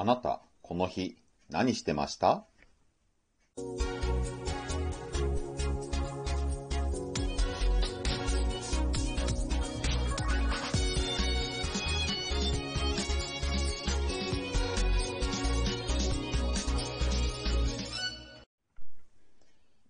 [0.00, 1.18] あなた、この日、
[1.50, 2.46] 何してました？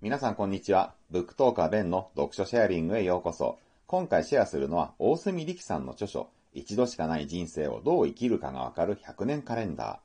[0.00, 0.92] 皆さんこんにちは。
[1.12, 3.60] ブックトーカーベンの読書シェアリングへようこそ。
[3.86, 9.98] 今回シェアするのは、大隅力さんの著書、一度しかない人生をどう生きるかがわかる100年カレンダー。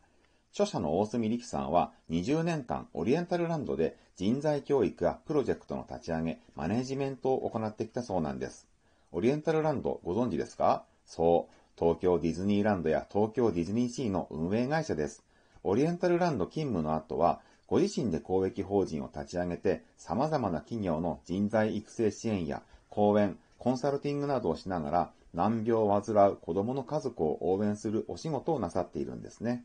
[0.51, 8.67] 著者の大隅力さんは20年間オリエンタルランドで人材教育やプロジェクトの立ち上げ、マネジメントを行ってきたそうなんです。
[9.11, 10.85] オリエンタルランドご存知ですか？
[11.05, 15.23] そう、東京ディズニーランドや東京ディズニーシーの運営会社です。
[15.63, 29.63] オリエンタルランド勤務の後は、ご自身で公益法人を立ち上げて、様々な企業の人材育成支援や講演、コンサルティングなどをしながら、難病を患う子供の家族を応援するお仕事をなさっているんですね。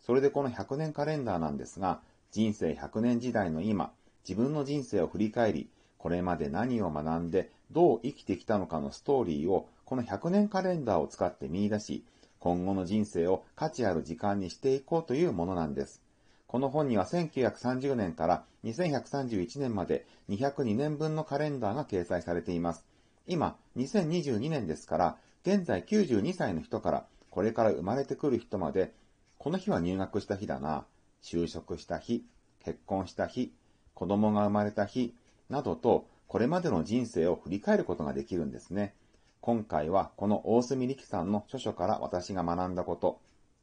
[0.00, 3.92] それでこの100年カレンダーなんですが、人生100年時代の今、
[4.26, 12.04] 自分の人生を振り返り、これまで何を学んでどう生きてきたのかのストーリーをこの100年カレンダーを使って見出し、
[12.38, 16.00] 今後の人生を価値ある時間にしていこうというものなんです。
[16.46, 22.84] この本には1930年から2131年まで202年分のカレンダーが掲載されています。
[23.26, 28.92] 今、2022年ですから、現在92歳の人から、これから生まれてくる人まで、
[29.38, 30.84] この日は入学した日だな、
[31.22, 32.24] 就職した日、
[32.64, 33.52] 結婚した日、
[33.94, 35.14] 子供が生まれた日、
[35.48, 38.94] などと、これまでの人生を振り返ることができるんですね。
[39.40, 43.20] 今回はこの大隅力さんの著書から私が学んだこと。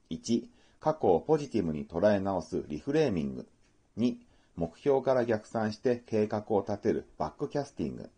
[0.09, 0.47] 1、
[0.79, 3.47] 過去をポジティブに捉え直すリフレーミング。
[3.97, 4.17] 2、
[4.55, 8.09] 目標から逆算して計画を立てるバックキャスティング。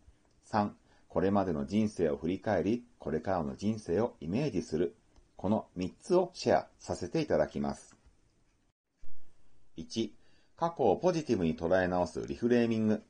[0.50, 0.70] 3、
[1.10, 4.94] これまでの人生を振り返り、これからの人生をイメージする。
[5.36, 7.96] この3つをシェアさせていただきます。
[9.76, 10.10] 1、
[10.56, 13.02] 過去をポジティブに捉え直すリフレーミング。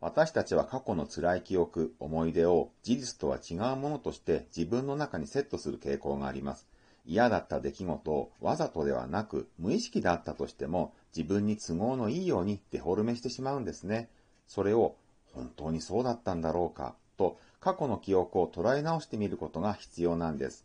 [0.00, 6.66] 私たちは過去の辛い記憶、思い出を事実とは違うものとして自分の中にセットする傾向があります。
[7.04, 14.10] 嫌だった出来事をわざとではなく無意識であったとしても自分に都合のいいようにデフォルメしてしまうんですね。
[14.48, 14.96] それを
[15.32, 20.64] 本当にそうだったんだろうかと過去の記憶を捉え直してみることが必要なんです。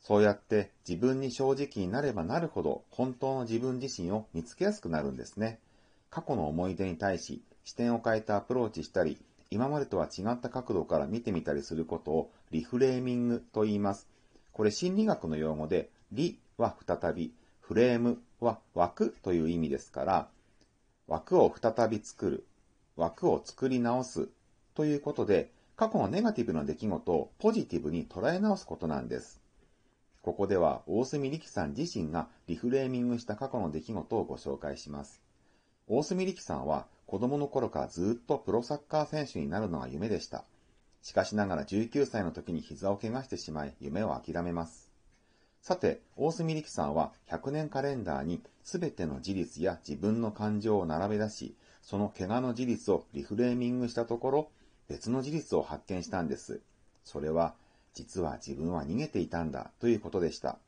[0.00, 5.58] そうやって自分に正直になればなるほど本当の自分自身を見つけやすくなるんですね。
[6.10, 9.18] 過去の思い出に対し視点を変えてアプローチしたり、
[9.50, 14.06] 今までとは違った角度から見てみたりすることをリフレーミングと言います。
[14.52, 20.28] これ心理学の用語で、リは再び、フレームは枠という意味ですから、
[21.08, 22.46] 枠を再び作る、
[22.96, 24.28] 枠を作り直す
[24.74, 29.42] ということで、過去のネガティブな出来事をポジティブに捉え直すことなんです。
[30.22, 35.20] ここでは大隅力さん自身がリフレーミングした過去の出来事をご紹介します。
[35.88, 40.44] 大隅力さんは子供の頃からずっとプロサッカー選手になるのが夢でした。
[41.02, 44.90] しかしながら19歳の時に膝を怪我してしまい夢を諦めます。
[45.60, 54.48] さて、大隅力さんは100年カレンダーに全ての事実や自分の感情を並べ出し、その怪我の事実をリフレーミングしたところ、
[54.88, 56.60] 別の事実を発見したんです。
[57.04, 57.54] それは、
[57.94, 60.58] 実は自分は逃げていたんだということでした。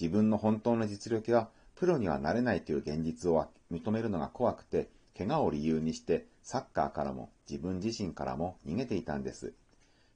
[0.00, 9.52] 自分の本当の実力はプロにはなれないという現実を認めるのが怖くて、怪我を理由にしてサッカーからも自分自身からも逃げていたんです。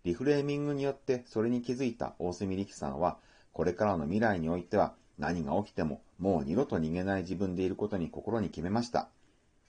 [0.04, 3.18] リフレーミングによってそれに気づいた大隅力さんは、
[3.52, 9.08] これからの未来においては何が起きてももう二度と逃げない自分でいることに心に決めました。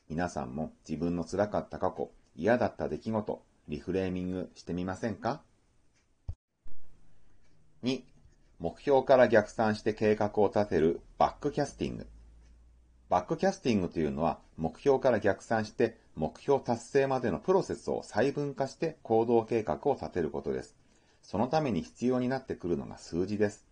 [0.10, 5.42] 皆さんも自分の辛かった過去、嫌だった出来事、リフレーミングしてみませんか
[7.84, 8.04] ?2、
[8.60, 12.08] 目標から逆算して計画を立てるバックキャスティング。
[13.10, 20.76] バックキャスティングというのは目標から逆算して目標達成までのプロセスを細分化して行動計画を立てることです。
[21.22, 23.66] そのために必要になってくるのが数字です。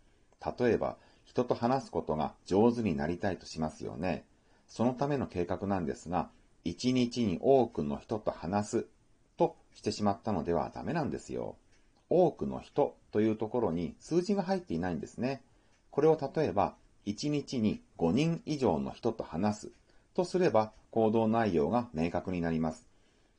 [0.59, 4.25] 例えば、人と話すことが上手になりたいとしますよね。
[4.67, 6.29] そのための計画なんですが、
[6.63, 8.87] 一日に多くの人と話す
[9.75, 11.55] してしまったのではダメなんですよ。
[12.09, 15.43] 多くの人というところに数字が入っていないんですね。
[15.91, 16.75] これを例えば、
[17.05, 19.71] 1日に5人以上の人と話す
[20.15, 22.87] とすれば行動内容が明確になります。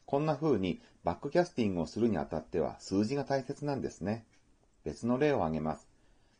[0.04, 4.24] こんな風にバックキャスティングをするにあたっては数字が大切なんですね。
[4.84, 5.88] 別の例を挙げます。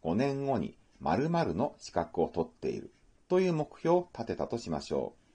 [0.05, 2.93] 5年後に〇〇の資格を取っている
[3.29, 5.27] という目標を立てたとしましょう。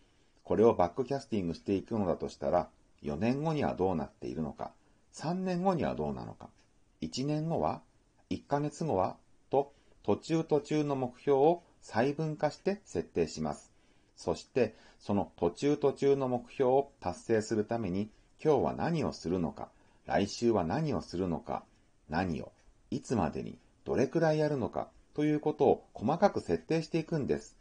[0.43, 2.69] これをバックキャスティングしていくのだとしたら、
[3.03, 4.71] 4年後にはどうなっているのか、
[5.13, 6.49] 3年後にはどうなのか、
[7.01, 7.81] 1年後は
[8.29, 9.17] ?1 ヶ月後は
[9.49, 13.71] と途中途中の目標を細分化して設定します。
[14.15, 18.09] そして、その途中途中の目標を達成するために、
[18.43, 19.69] 今日は何をするのか、
[20.05, 21.63] 来週は何をするのか、
[22.09, 22.51] 何を、
[22.91, 27.57] いつまでに、どれくらいやるのか、ということを細かく設定していくんです。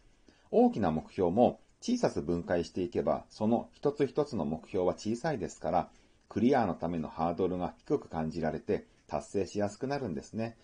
[0.50, 5.88] 大きな目標も小さく分解していけば、その一つ一つの目標は小さいですから、
[6.28, 10.56] クリアのためのハードルが低く感じられて達成しやすくなるんですね。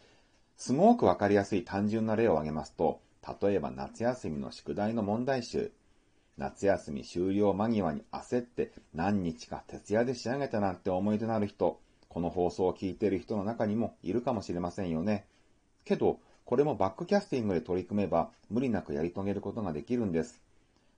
[0.57, 3.01] すごくわかりやすい単純な例を挙げますと、
[3.43, 5.73] 例えば夏休みの宿題の問題集。
[6.37, 15.27] 夏休み終了間際に焦って何日か徹夜で仕上げたなんて思い出のある人、この放送を聞いている人の中にもいるかもしれませんよね。
[15.87, 20.41] けど、これもバックキャスティングで取り組めば無理なくやり遂げることができるんです。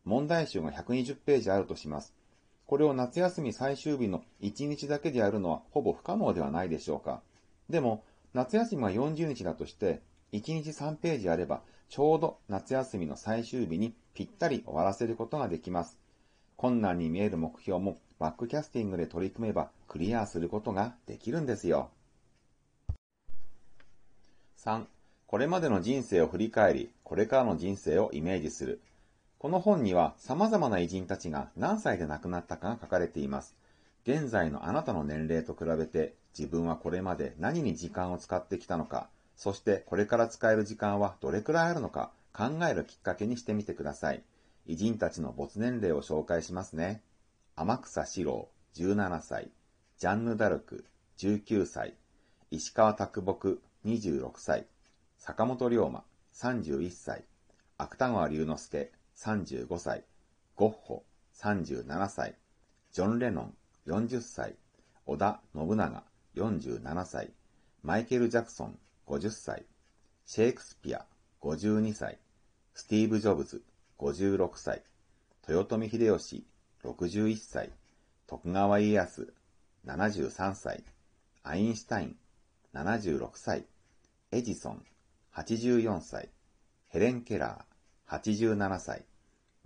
[0.09, 2.15] 問題集が120ページあるとします。
[2.67, 7.21] これを夏休み最終日の1日だけでやるのはほぼ不可能ではないでしょうか。
[7.69, 8.03] でも、
[8.33, 10.01] 夏休みは40日だとして、
[10.33, 11.61] 1日3ページあれば、
[11.91, 15.99] ちょうど夏休みの最終日にぴったり終わらせることができます。
[16.57, 21.91] 困難に見える目標もバックキャスティングで取り組めばクリアすることができるんですよ。
[24.65, 24.87] 3.
[25.27, 28.81] これまでの人生を振り返り、これからの人生をイメージする。
[29.39, 33.55] この本には様々な偉人たちが何歳で亡くなったかが書かれています。
[34.03, 44.25] 現在のあなたの年齢と比べて自分はこれまで何に時間を使ってきたのか、そしてこれから使える時間はどれくらいあるのか考えるきっかけにしてみてください。
[44.67, 47.01] 偉人たちの没年齢を紹介しますね。
[47.55, 49.53] 天草四郎、17歳。
[49.99, 50.85] ジャンヌ・ダルク、
[51.19, 51.95] 19歳。
[52.51, 54.67] 石川啄木、26歳。
[55.17, 56.03] 坂本龍馬、
[56.35, 57.25] 31歳。
[57.79, 60.05] 芥川龍之介、35歳、
[60.55, 61.05] ゴッホ、
[61.35, 62.37] 37歳、
[62.93, 63.55] ジョン・レノン、
[63.89, 64.55] 40歳、
[65.07, 66.05] 織田信長、
[66.37, 67.33] 47歳、
[67.83, 68.79] マイケル・ジャクソン、
[69.09, 69.67] 50歳、
[70.25, 71.05] シェイクスピア、
[71.41, 72.21] 52歳、
[72.75, 73.65] スティーブ・ジョブズ、
[73.99, 74.85] 56歳、
[75.49, 76.47] 豊臣秀吉、
[76.85, 77.73] 61歳、
[78.29, 79.35] 徳川家康、
[79.85, 80.85] 73歳、
[81.43, 82.17] アインシュタイン、
[82.73, 83.67] 76歳、
[84.31, 84.85] エジソン、
[85.35, 86.29] 84歳、
[86.87, 87.69] ヘレン・ケラー、
[88.09, 89.05] 87歳、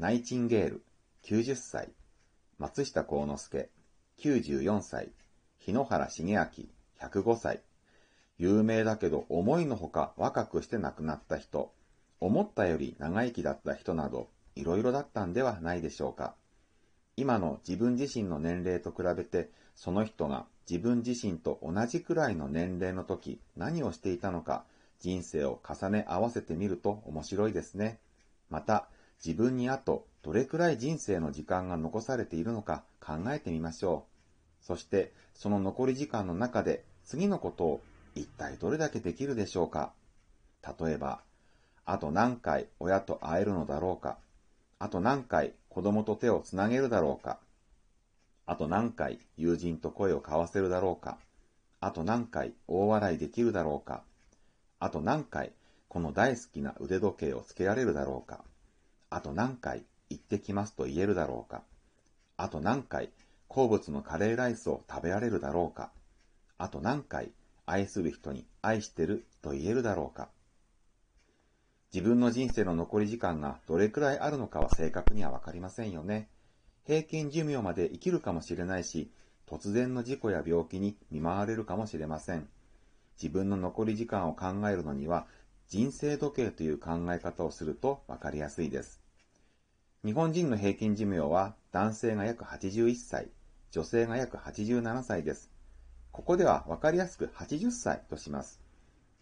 [0.02, 0.82] ナイチンゲール、
[1.26, 1.92] 90歳、
[2.58, 3.70] 松下幸之助、
[4.18, 5.12] 94歳、
[5.60, 6.38] 日野原重明、
[7.00, 7.62] 105歳、
[8.36, 11.72] 有名だけど思いのほか若くして亡くなった人、
[12.18, 16.34] 思ったより長生きだった人など、いろいろだったんではないでしょうか。
[17.16, 24.64] 今の自分自身の年齢と比べて、その人が自分自身と同じくらいの年齢の時何をしていたのか、
[24.98, 28.00] 人生を重ね合わせてみると面白いですね。
[28.50, 28.88] また、
[29.24, 34.06] 自分にあとどれくらい人生の時間が残されているのか考えてみましょ
[34.62, 34.64] う。
[34.64, 37.80] そして、その残り時間の中で次のことを
[38.14, 39.92] 一体どれだけできるでしょうか。
[40.80, 41.20] 例えば、
[41.84, 44.18] あと何回親と会えるのだろうか。
[44.78, 47.38] あと何回子供と手をつなげるだろうか。
[48.46, 51.18] あと何回友人と声を交わせるだろうか。
[51.80, 54.02] あと何回大笑いできるだろうか。
[54.78, 55.52] あと何回
[55.88, 58.44] この大好きな腕時計をつけられるだろうか。
[59.14, 61.62] あと何回行ってきますと言えるだろうか
[62.36, 63.10] あと何回
[63.46, 65.90] 好物のカレーライスを食べられるだろうか
[66.58, 67.30] あと何回
[67.66, 70.28] 愛する人に愛してると言えるだろうか
[71.92, 76.30] 自分の人生の残り時間がどれくらいあるのかは正確にはわかりませんよね。
[76.86, 79.10] 平均寿命まで生きるかもしれないし、
[79.46, 82.48] 突然の事故や病気に見舞われるかもしれません。
[83.22, 85.26] 自分の残り時間を考えるのには、
[85.68, 89.01] 人生時計という考え方をするとわかりやすいです。
[90.04, 93.28] 日本人の平均寿命は男性が約81歳、
[93.70, 95.48] 女性が約87歳です。
[96.10, 98.60] ここでは分かりやすく80歳とします。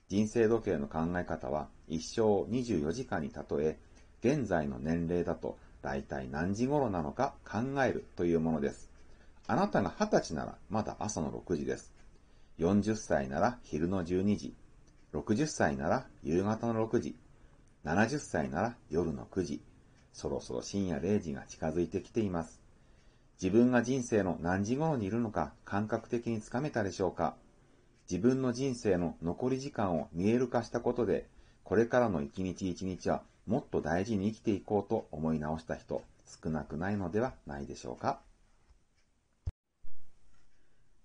[0.08, 3.78] 人生時計の考え方は一生を24時間に例え、
[4.20, 8.88] 現在の年齢だと大体何時頃なのか考えるというものです。
[9.48, 11.92] あなたが20歳ならまだ朝の6時です。
[12.58, 14.54] 40歳なら昼の12時。
[15.12, 17.16] 60歳なら夕方の6時。
[17.84, 19.60] 70歳なら夜の9時。
[20.12, 22.60] そろそろ深夜0時が近づいてきています。
[23.42, 27.36] 自分が人生の何時頃にいるのか感覚的につかめたでしょうか
[28.10, 31.26] 自分の人生の残り時間を見える化したことで、
[31.64, 36.02] これからの一日一日はもっと大事に生きていこうと思い直した人、
[36.42, 38.20] 少なくないのではないでしょうか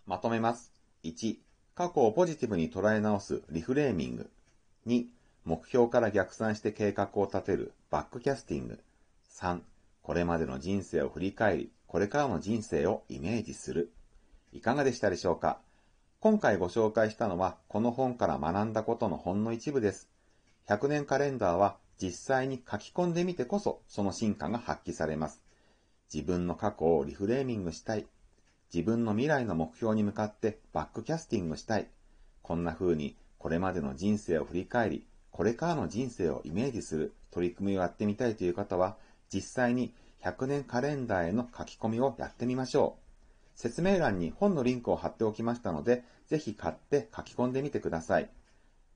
[0.06, 0.72] まとめます。
[1.04, 1.38] 1、
[1.76, 4.30] 過去をポジティブに捉え直すリフレーミング。
[4.88, 5.06] 2、
[5.46, 8.80] 目標から逆算して計画を立てるバックキャスティング。
[9.38, 9.60] 3、
[10.02, 13.92] これまでの人生を振り返り、これからの人生をイメージする。
[14.54, 15.60] いかがでしたでしょうか？
[16.22, 20.10] 今回ご紹介したのは、この本から学んだことのほんの一部です。
[20.70, 25.44] 100年カレンダーは実際に書き込んでみてこそその進化が発揮されます。
[26.14, 28.08] 自分の過去をリフレーミングしたい。
[28.74, 31.90] 自分の未来の目標に向かってバックキャスティングしたい。
[32.42, 38.96] こんな風にこれまでの人生を振り返り、これからの人生をイメージする取り組みをやってみたいという方は、
[39.34, 43.60] 実際に100年カレンダーへの書き込みをやってみましょう。
[43.60, 48.30] 説明欄に本のリンクを貼っておきましたので、ぜひ買って書き込んでみてください。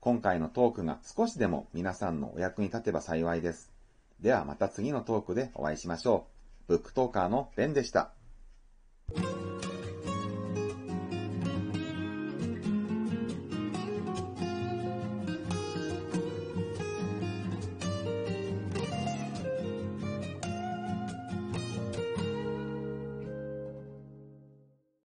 [0.00, 3.72] 今回のトークが少しでも皆さんのお役に立てば幸いです。
[4.20, 6.26] ではまた次のトークでお会いしましょ
[6.68, 6.68] う。
[6.68, 8.12] ブックトーカーのベンでした。